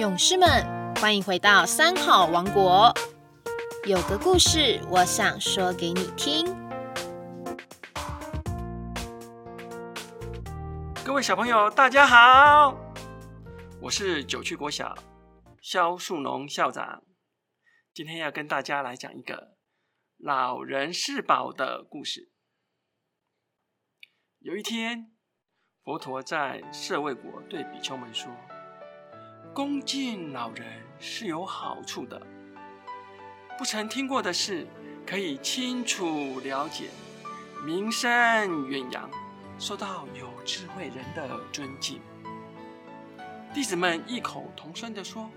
[0.00, 0.48] 勇士们，
[0.94, 2.90] 欢迎回到三好王国。
[3.86, 6.46] 有个故事，我想说给你听。
[11.04, 12.74] 各位小朋友，大家好，
[13.82, 14.96] 我是九曲国小
[15.60, 17.02] 肖树农校长。
[17.92, 19.58] 今天要跟大家来讲一个
[20.16, 22.32] 老人是宝的故事。
[24.38, 25.12] 有一天，
[25.84, 28.32] 佛陀在舍卫国对比丘们说。
[29.52, 30.64] 恭敬老人
[31.00, 32.24] 是有好处的，
[33.58, 34.64] 不曾听过的事
[35.04, 36.88] 可以清楚了解，
[37.64, 38.08] 名声
[38.68, 39.10] 远扬，
[39.58, 42.00] 受到有智慧人的尊敬。
[43.52, 45.28] 弟子们异口同声地说：“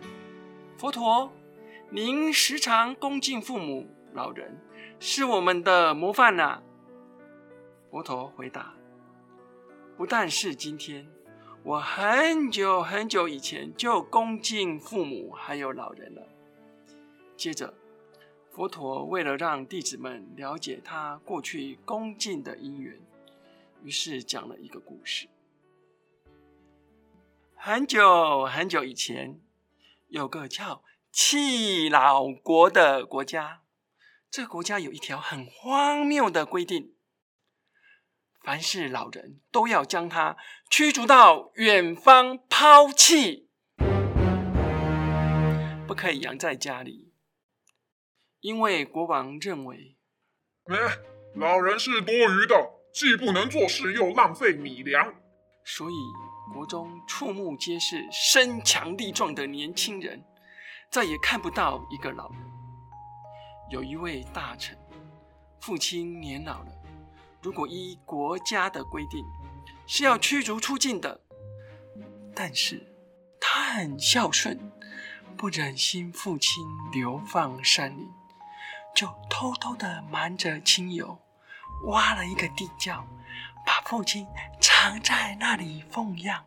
[0.77, 1.33] 佛陀，
[1.89, 4.61] 您时常恭敬父母老人，
[4.99, 6.61] 是我们的模范呐。”
[7.89, 8.75] 佛陀回答
[9.97, 11.07] ：“不但是今天。”
[11.65, 16.21] 我很久很久以前就恭敬父母还有老人了。
[17.37, 17.73] 接着，
[18.51, 22.99] 佛陀为了让弟子们了解他过去恭敬的因缘，
[23.81, 25.29] 于是讲了一个故事。
[27.55, 29.39] 很久很久以前，
[30.09, 33.61] 有个叫弃老国的国家，
[34.29, 36.93] 这个国家有一条很荒谬的规定。
[38.43, 40.35] 凡是老人，都要将他
[40.69, 43.47] 驱逐到远方抛弃，
[45.87, 47.13] 不可以养在家里，
[48.41, 49.95] 因为国王认为，
[50.65, 50.75] 哎，
[51.35, 55.13] 老人是多余的，既不能做事，又浪费米粮，
[55.63, 55.93] 所以
[56.53, 60.21] 国中触目皆是身强力壮的年轻人，
[60.91, 62.39] 再也看不到一个老人。
[63.71, 64.77] 有一位大臣，
[65.61, 66.82] 父亲年老了。
[67.43, 69.25] 如果依国家的规定
[69.85, 71.19] 是要驱逐出境的，
[72.33, 72.81] 但是
[73.37, 74.57] 他很孝顺，
[75.35, 76.63] 不忍心父亲
[76.93, 78.09] 流放山林，
[78.95, 81.19] 就偷偷的瞒着亲友，
[81.87, 83.05] 挖了一个地窖，
[83.65, 84.25] 把父亲
[84.61, 86.45] 藏在那里奉养。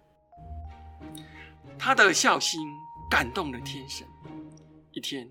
[1.78, 2.66] 他的孝心
[3.10, 4.09] 感动了天神。
[4.93, 5.31] 一天，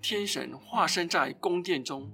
[0.00, 2.10] 天神化身在宫殿中。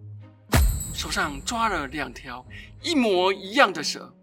[0.94, 2.46] 手上抓了两条
[2.80, 4.14] 一模一样的蛇，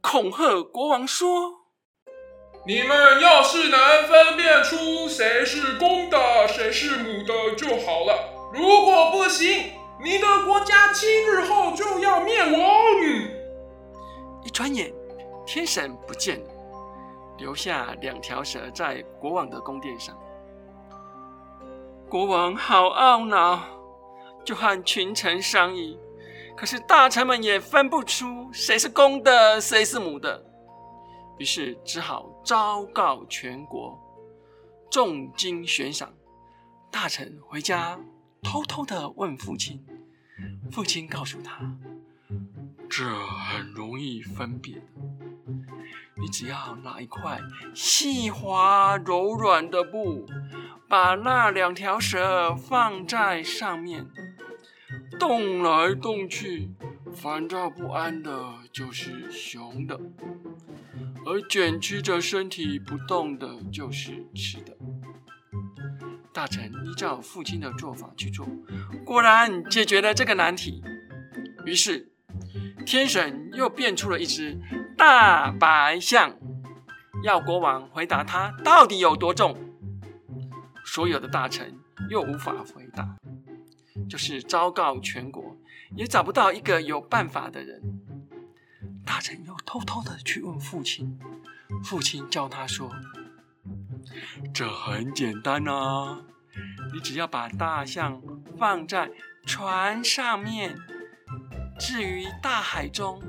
[0.00, 1.52] 恐吓国王说
[2.66, 3.78] ：“你们要是能
[4.08, 6.18] 分辨出谁是公的，
[6.48, 8.50] 谁是母的就好了。
[8.52, 9.70] 如果不行，
[10.02, 12.62] 你的国家七日后就要灭亡。”
[14.42, 14.92] 一转眼，
[15.44, 16.50] 天神不见了，
[17.36, 20.16] 留下两条蛇在国王的宫殿上。
[22.08, 23.60] 国王好懊恼，
[24.44, 25.98] 就和群臣商议。
[26.56, 30.42] 可是大臣们也分不出谁是公的，谁是母的，
[31.38, 33.98] 于是只好昭告全国，
[34.90, 36.14] 重金悬赏。
[36.90, 38.00] 大臣回家
[38.42, 39.84] 偷偷的问父亲，
[40.72, 41.76] 父亲告诉他
[42.88, 44.80] ：“这很容易分辨，
[46.18, 47.38] 你只要拿一块
[47.74, 50.24] 细滑柔软的布，
[50.88, 54.06] 把那两条蛇放在上面。”
[55.18, 56.70] 动来动去，
[57.14, 59.98] 烦躁不安的就是雄的，
[61.24, 64.76] 而卷曲着身体不动的就是雌的。
[66.32, 68.46] 大臣依照父亲的做法去做，
[69.04, 70.82] 果然解决了这个难题。
[71.64, 72.10] 于是，
[72.84, 74.60] 天神又变出了一只
[74.96, 76.36] 大白象，
[77.24, 79.56] 要国王回答他到底有多重。
[80.84, 81.74] 所有的大臣
[82.10, 83.16] 又无法回答。
[84.08, 85.56] 就是昭告全国，
[85.94, 87.80] 也找不到一个有办法的人。
[89.04, 91.18] 大臣又偷偷的去问父亲，
[91.84, 92.90] 父亲教他说
[94.52, 96.24] ：“这很简单啊，
[96.92, 98.20] 你只要把大象
[98.58, 99.10] 放在
[99.44, 100.76] 船上面，
[101.78, 103.22] 置于大海中，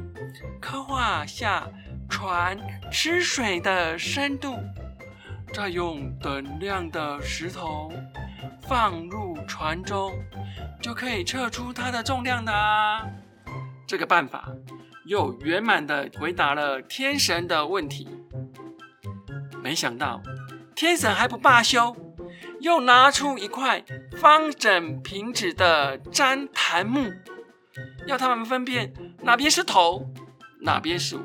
[0.60, 1.70] 刻画下
[2.10, 2.58] 船
[2.92, 4.58] 吃水的深度，
[5.54, 7.92] 再用等量的石头
[8.62, 10.12] 放入船中。”
[10.82, 12.54] 就可以测出它的重量的。
[13.88, 14.50] 这个办法
[15.06, 18.08] 又圆满的回答了天神的问题。
[19.64, 20.22] 没想到
[20.76, 21.96] 天神还不罢休，
[22.60, 23.84] 又拿出一块
[24.18, 27.12] 方整平直的粘檀木，
[28.06, 30.06] 要他们分辨哪边是头，
[30.62, 31.24] 哪边是尾。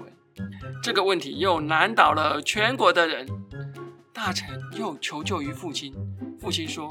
[0.83, 3.27] 这个问题又难倒了全国的人。
[4.13, 4.49] 大臣
[4.79, 5.95] 又求救于父亲，
[6.41, 6.91] 父亲说：“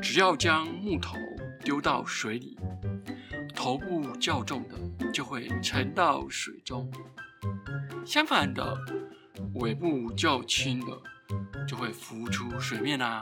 [0.00, 1.16] 只要将木头。”
[1.66, 2.56] 丢到水里，
[3.52, 6.88] 头部较重的就会沉到水中；
[8.06, 8.78] 相反的，
[9.56, 10.92] 尾部较轻的
[11.66, 13.20] 就会浮出水面啦。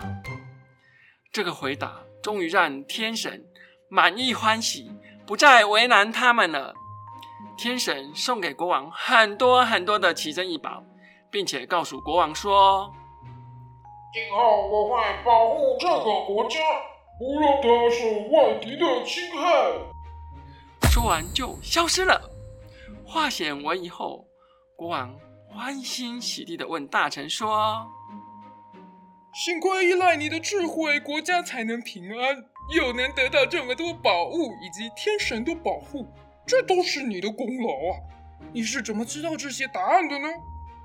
[1.32, 3.42] 这个回答终于让天神
[3.88, 4.90] 满意欢喜，
[5.26, 6.74] 不再为难他们了。
[7.56, 10.84] 天神送给国王很多很多的奇珍异宝，
[11.30, 12.92] 并且告诉国王说
[14.12, 16.60] ：“今后我会保护这个国家，
[17.18, 19.46] 不让它受外敌的侵害。”
[20.90, 22.30] 说完就消失了。
[23.04, 24.26] 化险为夷后，
[24.76, 25.14] 国王
[25.48, 27.86] 欢欣喜地的问大臣说
[29.34, 32.44] ：“幸亏依赖你的智慧，国家才能平安，
[32.74, 36.06] 又能得到这么多宝物以及天神的保护。”
[36.46, 37.96] 这都是你的功劳啊！
[38.52, 40.28] 你是怎么知道这些答案的呢？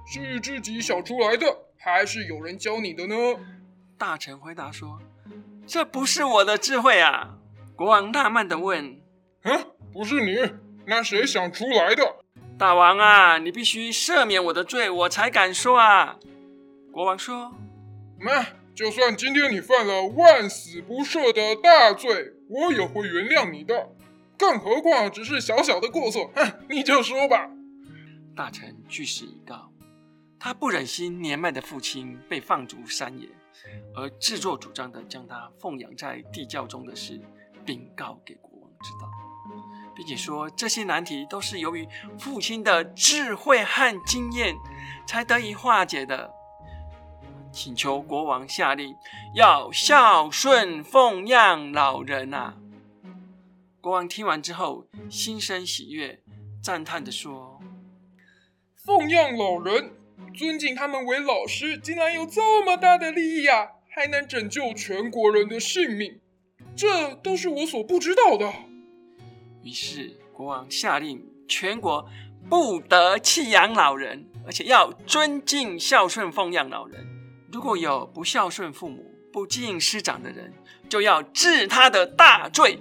[0.06, 1.46] 是自己想出来的，
[1.78, 3.16] 还是有人教你的呢？
[3.98, 4.98] 大臣回答说
[5.70, 7.36] ：“这不是我的智慧啊！”
[7.78, 9.00] 国王纳闷的问
[9.46, 10.36] ：“嗯，不是你？
[10.88, 12.16] 那谁想出来的？”
[12.58, 16.18] 大王啊，你必须赦免我的罪，我才敢说啊！
[16.92, 17.54] 国王说
[18.20, 23.90] ：“那就算今天你犯了万死不赦的大罪，我也会原谅你的。”
[24.38, 27.50] 更何况只是小小的过错，哼，你就说吧。
[28.36, 29.70] 大臣据实以告，
[30.40, 33.28] 他不忍心年迈的父亲被放逐山野，
[33.96, 37.20] 而自作主张的将他奉养在地窖中的事
[37.66, 39.10] 禀告给国王知道，
[39.96, 44.56] 并且说这些难题都是由于父亲的智慧和经验
[45.08, 46.32] 才得以化解的，
[47.52, 48.96] 请求国王下令
[49.36, 52.56] 要孝顺奉养老人啊。
[53.82, 56.22] 国王听完之后，心生喜悦，
[56.62, 57.60] 赞叹的说
[58.76, 59.94] ：“奉养老人，
[60.34, 63.68] 尊敬他们为老师，竟然有这么大的利益啊！
[63.90, 66.20] 还能拯救全国人的性命，
[66.76, 68.54] 这都是我所不知道的。”
[69.64, 72.08] 于是，国王下令全国
[72.50, 77.06] 不得弃养老人，而且要尊敬孝顺奉养老人。
[77.52, 79.04] 如果有不孝顺父母、
[79.34, 80.54] 不敬师长的人，
[80.88, 82.80] 就要治他的大罪。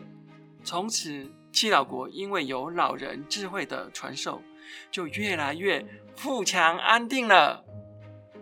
[0.63, 4.41] 从此，七老国因为有老人智慧的传授，
[4.91, 5.85] 就越来越
[6.17, 7.65] 富强安定了。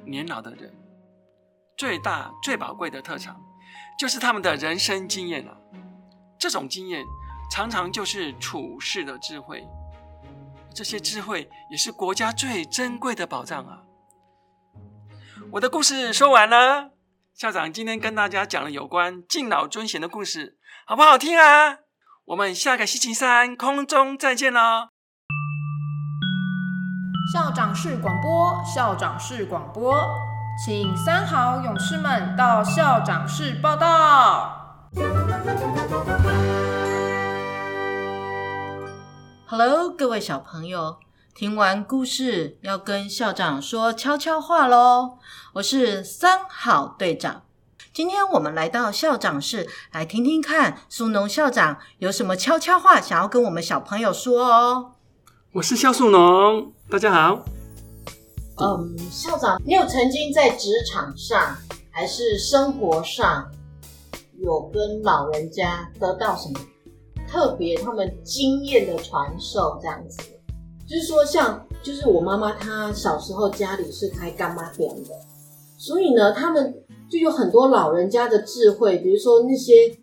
[0.04, 0.72] 年老的人
[1.76, 3.40] 最大最宝贵的特长，
[3.98, 5.56] 就是他们的人生经验了。
[6.38, 7.04] 这种经验
[7.50, 9.66] 常常就是处世的智慧，
[10.72, 13.82] 这些智慧也是国家最珍贵的宝藏啊！
[15.52, 16.92] 我的故事说完了，
[17.34, 21.78] 校长今天跟大家讲了有关敬老尊贤的故事，好不好听啊？
[22.26, 24.95] 我们下个星期三空中再见喽！
[27.32, 30.08] 校长室广播，校长室广播，
[30.64, 34.86] 请三好勇士们到校长室报道。
[39.44, 40.98] Hello，各位小朋友，
[41.34, 45.18] 听完故事要跟校长说悄悄话喽！
[45.54, 47.42] 我是三好队长。
[47.92, 54.92] 今天我们来到校长室，来听听看苏农校长有什么悄悄话想要跟我们小朋友说哦。
[55.56, 57.42] 我是肖树农，大家好。
[58.56, 61.56] 嗯，校长，你有曾经在职场上
[61.90, 63.50] 还是生活上
[64.38, 66.60] 有跟老人家得到什么
[67.26, 69.78] 特别他们经验的传授？
[69.80, 70.18] 这样子，
[70.86, 75.10] 就是说，像就是我妈妈她小时候家里是开干妈店的，
[75.78, 76.82] 所以呢，他们。
[77.08, 79.96] 就有很多老人家的智慧，比如说那些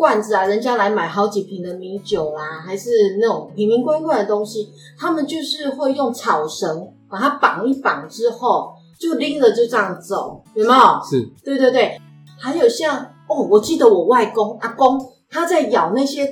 [0.00, 10.80] 罐子啊，人家来买好几瓶的米酒啦，还是那种瓶瓶罐罐的东西，他们就是会用草绳把它绑一绑之后，就拎着就这样走，有没有？
[11.04, 12.00] 是，对对对。
[12.40, 16.24] 还有像哦，我记得我外公阿公他在咬那些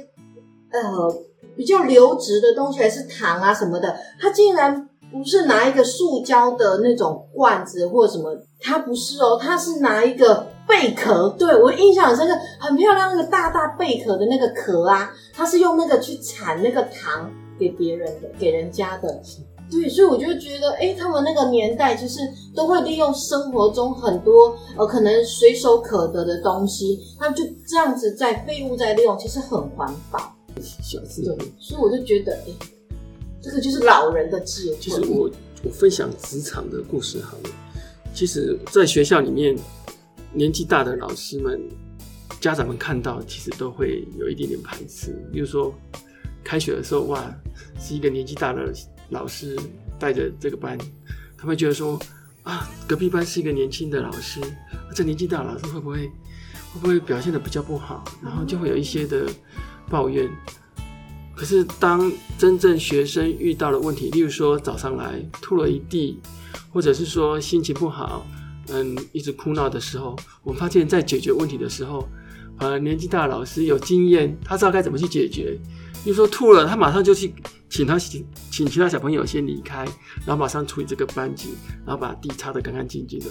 [0.73, 0.81] 呃
[1.55, 4.89] 比较流质的东西，还是糖啊什么的，他竟然。
[5.11, 11.29] 不是拿一个塑胶的那种罐子或者什么，它不是哦，它是拿一个贝壳。
[11.39, 19.21] 对我印象很深刻，很漂亮那个大大贝壳的那个壳啊，它是用那个去产那个糖给别人的，给人家的。
[19.71, 22.21] 对，所以我就觉得，哎，他们那个年代其实
[22.55, 30.19] 都会利用生活中很多呃可能随手可得的东西，他们就这样子在废物在利用，其实很环保。
[30.61, 32.78] 小智，对，所以我就觉得，哎。
[33.43, 34.77] 这个就是老人的智慧。
[34.81, 35.31] 其实我
[35.63, 37.51] 我分享职场的故事好了。
[38.15, 39.57] 其实，在学校里面，
[40.33, 41.61] 年纪大的老师们、
[42.41, 45.15] 家长们看到，其实都会有一点点排斥。
[45.33, 45.73] 比如说，
[46.43, 47.33] 开学的时候，哇，
[47.79, 48.73] 是一个年纪大的
[49.11, 49.57] 老师
[50.01, 50.77] 带着这个班，
[51.37, 51.97] 他们觉得说，
[52.43, 54.41] 啊，隔壁班是一个年轻的老师，
[54.95, 55.99] 这年纪大的老师会不会
[56.73, 58.03] 会不会表现的比较不好？
[58.21, 59.27] 然后就会有一些的
[59.89, 60.29] 抱怨。
[61.39, 66.19] 可是，当真正学生遇到了问题，例如说早上来吐了一地，
[66.73, 68.27] 或者是说心情不好，
[68.71, 72.09] 嗯一直哭闹的时候，我们发现在解决问题的时候，
[72.59, 75.57] 呃年纪大的老师有经验，他知道该怎么去解决。
[76.03, 77.33] 比如说吐了，他马上就去
[77.71, 79.85] 请他请请其他小朋友先离开，
[80.27, 81.51] 然后马上处理这个班级，
[81.87, 83.27] 然后把地擦得干干净净的。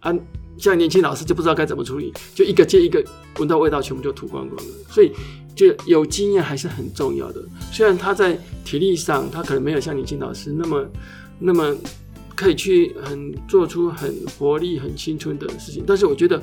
[0.00, 0.14] 啊，
[0.56, 3.04] 像年轻老师就不知道该怎么处理，就一个接一个
[3.38, 4.72] 闻到味道，全部就吐光光了。
[4.88, 5.12] 所以
[5.60, 7.44] 就有经验还是很重要的。
[7.70, 10.90] 虽然他在体力上，他可能没有像年轻老师那么
[11.38, 11.76] 那么
[12.34, 16.42] 可以去很做出很活力、很青春的事情，但是我觉得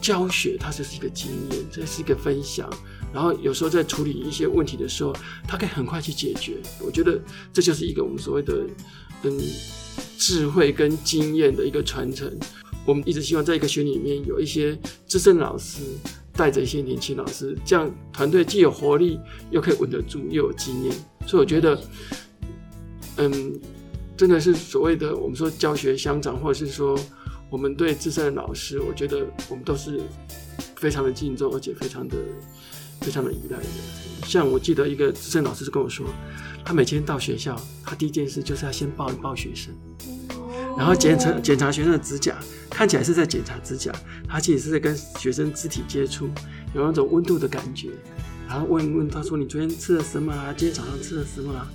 [0.00, 2.70] 教学它就是一个经验，这是一个分享。
[3.12, 5.12] 然后有时候在处理一些问题的时候，
[5.48, 6.58] 他可以很快去解决。
[6.80, 7.20] 我觉得
[7.52, 8.64] 这就是一个我们所谓的
[9.24, 9.40] 嗯
[10.16, 12.32] 智慧跟经验的一个传承。
[12.86, 15.80] 我们一直希望在一个学里面有一些资深老师
[16.38, 19.18] 带着一些年轻老师，这样团队既有活力，
[19.50, 20.94] 又可以稳得住，又有经验。
[21.26, 21.82] 所以我觉得，
[23.16, 23.60] 嗯，
[24.16, 26.96] 真的是所谓的我们说教学相长，或者是说
[27.50, 30.00] 我们对资深的老师，我觉得我们都是
[30.76, 32.16] 非常的敬重，而且非常的。
[33.00, 33.64] 非常的依赖的，
[34.26, 36.04] 像我记得一个资深老师就跟我说，
[36.64, 37.54] 他每天到学校，
[37.84, 39.72] 他第一件事就是要先抱一抱学生，
[40.78, 42.36] 然后检查检查学生的指甲，
[42.70, 43.92] 看起来是在检查指甲，
[44.28, 46.30] 他其实是在跟学生肢体接触，
[46.72, 47.90] 有那种温度的感觉，
[48.48, 50.54] 然后问问他说你昨天吃了什么啊？
[50.56, 51.68] 今天早上吃了什么啊？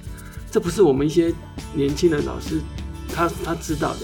[0.50, 1.34] 这不是我们一些
[1.76, 2.62] 年轻的老师
[3.14, 4.00] 他他知道的，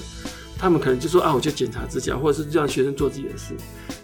[0.57, 3.55] 他们可能就说啊，我就检查指甲，或者是让学生做自己的事。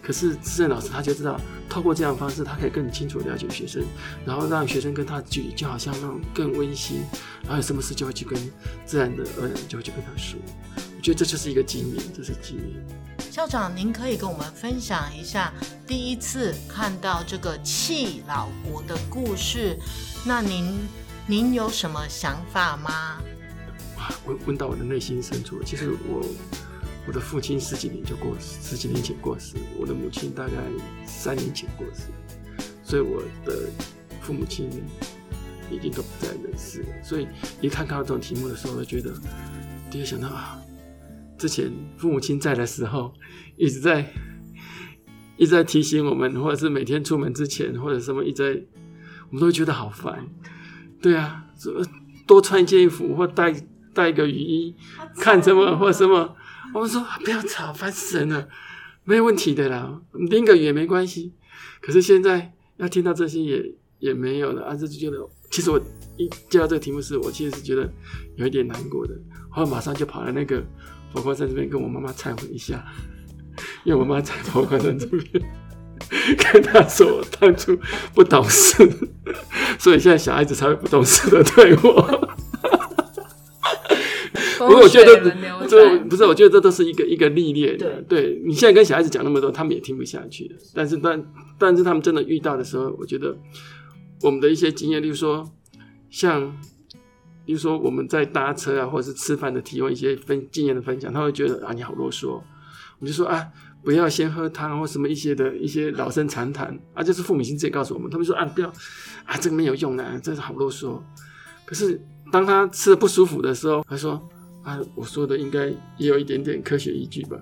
[0.06, 3.84] 可是资深老师他就知道，透过这样的方式，他可以更清楚了解学生，
[4.24, 7.02] 然后让学生跟他距离就好像那种更温馨，
[7.42, 8.40] 然后有什么事就会去跟
[8.86, 10.40] 自然的而然就会去跟他说。
[10.78, 12.86] 我觉得这就是一个经验，这是经验。
[13.32, 15.52] 校长，您可以跟我们分享一下
[15.88, 19.76] 第一次看到这个弃老国的故事，
[20.24, 20.88] 那您
[21.26, 23.20] 您有什么想法吗？
[23.98, 26.24] 哇，问问到我的内心深处，其实我。
[27.08, 29.56] 我的父亲十几年就过世，十几年前过世。
[29.78, 30.54] 我的母亲大概
[31.06, 32.10] 三年前过世，
[32.84, 33.70] 所以我的
[34.22, 34.68] 父母亲
[35.70, 36.88] 已经都不在人世了。
[37.04, 37.28] 所以
[37.62, 39.14] 一看到这种题目的时候，就觉得
[39.92, 40.60] 第一想到啊，
[41.38, 43.14] 之前父母亲在的时候，
[43.56, 44.12] 一直在
[45.38, 48.62] 一直在提醒我们，或者是每天出门之前或者什么一直在，
[49.30, 50.28] 我们都会觉得好烦。
[51.00, 51.46] 对啊，
[52.26, 53.54] 多穿一件衣服或带
[53.94, 54.76] 带一个雨衣，
[55.18, 56.36] 看什么或什么。
[56.76, 58.50] 我们说不要吵，烦死人了，
[59.06, 61.32] 没有问题的啦，淋个雨也没关系。
[61.82, 65.18] 可是现在要听到这些也也没有了，啊，这就觉得，
[65.50, 65.80] 其实我
[66.18, 67.90] 一接到这个题目时，我其实是觉得
[68.36, 69.14] 有一点难过的。
[69.50, 70.62] 后马上就跑来那个
[71.14, 72.86] 佛光山这边跟我妈妈忏悔一下，
[73.86, 75.24] 因为我妈在佛光山这边
[76.52, 77.80] 跟她说我当初
[78.14, 78.86] 不懂事，
[79.80, 82.25] 所以现在小孩子才会不懂事的对我。
[84.68, 85.20] 不过我觉得
[85.68, 87.78] 这不是，我觉得这都是一个一个历练。
[87.78, 90.56] 对，对你现在跟小孩子讲那么多，他们也听不下去的。
[90.74, 93.36] 但是，但但是他们真的遇到的时候，我觉得
[94.22, 95.48] 我们的一些经验，例如说，
[96.10, 96.56] 像，
[97.46, 102.42] 比如说我们在搭车啊，或者是吃饭的提问一些分经验的分享，他会觉得啊你好啰嗦。
[103.00, 103.46] 我就说啊，
[103.84, 108.68] 不要先喝汤或什么一些的一些老生常谈啊，就是父母亲自己告诉我们，他们说啊不要
[109.26, 111.00] 啊这个没有用的，真是好啰嗦。
[111.66, 112.00] 可是
[112.32, 114.22] 当他吃的不舒服的时候，他说。
[114.66, 115.68] 啊，我说的应该
[115.98, 117.40] 也有一点点科学依据吧？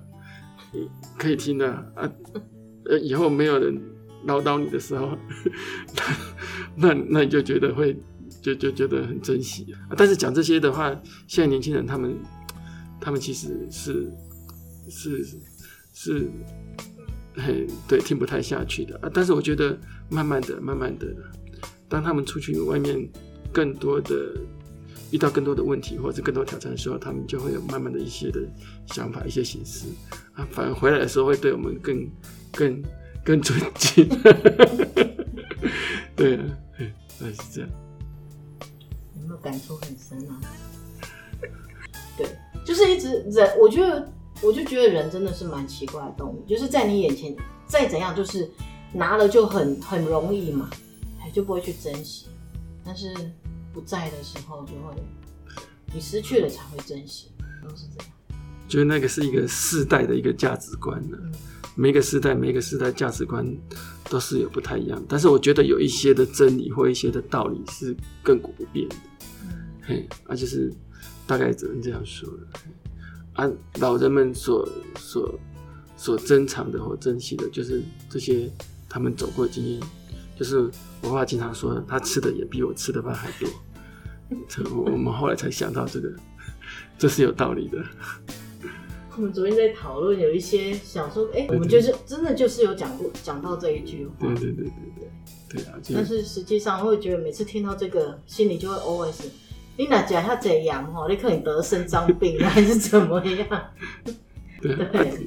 [1.18, 1.66] 可以听的
[1.96, 2.12] 啊。
[2.84, 3.80] 呃，以后没有人
[4.24, 5.16] 唠叨你的时候，
[6.76, 7.96] 那那你就觉得会
[8.42, 9.96] 就就觉得很珍惜啊。
[9.96, 10.90] 但是讲这些的话，
[11.26, 12.14] 现在年轻人他们
[13.00, 14.12] 他们其实是
[14.90, 15.24] 是
[15.94, 16.28] 是
[17.36, 19.10] 很对听不太下去的啊。
[19.14, 19.78] 但是我觉得
[20.10, 21.06] 慢慢的、慢慢的，
[21.88, 23.08] 当他们出去外面
[23.50, 24.36] 更多的。
[25.10, 28.40] 遇到更多的问题或者更多挑战的时候，他们就会有慢慢的一些的
[28.86, 29.86] 想法、一些心思
[30.34, 32.08] 啊，反而回来的时候会对我们更、
[32.52, 32.82] 更、
[33.24, 34.08] 更尊敬。
[36.16, 36.44] 对啊，
[37.18, 37.70] 对，是这样。
[39.16, 40.40] 有没有感触很深啊？
[42.16, 42.26] 对，
[42.64, 47.34] 就是一直人，我觉得，我就觉得人真的是蛮奇怪的动物，就是在你眼前
[47.66, 48.50] 再怎样，就是
[48.92, 50.68] 拿了就很很容易嘛，
[51.20, 52.26] 哎，就不会去珍惜，
[52.84, 53.14] 但是。
[53.74, 54.94] 不在的时候，就会
[55.92, 57.26] 你失去了才会珍惜，
[57.60, 58.06] 都是这样。
[58.68, 61.18] 觉得那个是一个世代的一个价值观呢。
[61.74, 63.44] 每个时代，每个时代价值观
[64.08, 65.04] 都是有不太一样。
[65.08, 67.92] 但是我觉得有一些的真理或一些的道理是
[68.24, 68.96] 亘古不变的。
[69.82, 70.72] 嘿，啊，就是
[71.26, 72.48] 大概只能这样说了。
[73.32, 73.50] 啊，
[73.80, 75.36] 老人们所所
[75.96, 78.48] 所珍藏的或珍惜的，就是这些
[78.88, 79.82] 他们走过经验。
[80.36, 80.70] 就是
[81.02, 83.48] 我爸爸经常说，他吃的也比我吃的饭还多。
[84.84, 86.12] 我们后来才想到这个，
[86.98, 87.78] 这是有道理的。
[89.16, 95.78] 我们昨天在讨论，有一些想说，哎、我们就是真的就是有讲过讲到这一句话，对对对对对对啊！
[95.92, 99.14] 但是实际上会觉得每次听到这个，心里就会 always，
[99.76, 103.46] 你哪讲他怎样哈，你可能得肾脏病还是怎么样？
[104.60, 105.24] 对啊，对，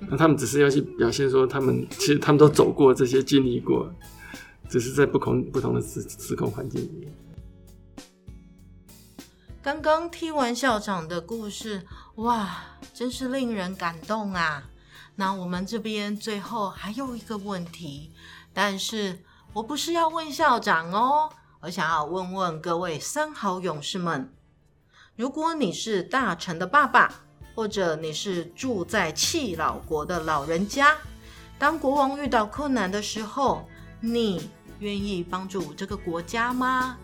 [0.08, 3.92] 那他们只是要去表现说，他们其实他们都走过这些，经历过，
[4.68, 7.12] 只是在不同不同的时时空环境里面。
[9.62, 11.84] 刚刚听完校长的故事，
[12.16, 14.62] 哇，真是令人感动啊！
[15.16, 18.12] 那我们这边最后还有一个问题，
[18.52, 19.18] 但是
[19.52, 21.30] 我不是要问校长哦，
[21.60, 24.32] 我想要问问各位三好勇士们：
[25.16, 27.12] 如果你是大臣的爸爸，
[27.54, 30.96] 或者你是住在弃老国的老人家，
[31.58, 33.66] 当国王遇到困难的时候，
[34.00, 34.48] 你
[34.80, 36.96] 愿意帮助这个国家吗？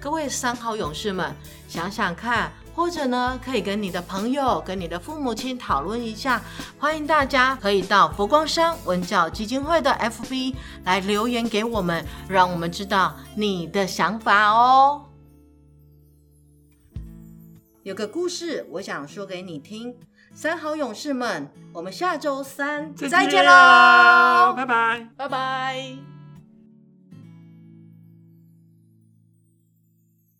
[0.00, 1.34] 各位三好勇士们，
[1.66, 6.40] 想想看，或者呢，可以跟你的朋友、跟你的父母亲讨论一下。
[6.78, 10.54] 欢迎大家可以到佛光山文教基金会的 FB
[10.84, 15.06] 来留言给我们，让我们知道你的想法哦。
[17.82, 19.96] 有个故事，我想说给你听。
[20.32, 25.08] 三好勇士们，我们下周三再见喽，拜拜。
[25.16, 26.17] 拜拜。